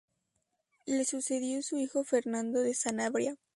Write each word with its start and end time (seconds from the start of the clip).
Le 0.87 1.03
sucedió 1.05 1.61
su 1.61 1.77
hijo 1.77 2.03
Fernando 2.03 2.61
de 2.61 2.73
Sanabria. 2.73 3.35